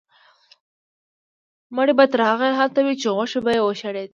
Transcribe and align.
مړی 1.75 1.93
به 1.97 2.05
تر 2.11 2.21
هغې 2.29 2.49
هلته 2.59 2.79
و 2.83 2.89
چې 3.01 3.07
غوښې 3.15 3.39
به 3.45 3.51
یې 3.55 3.61
وشړېدې. 3.63 4.09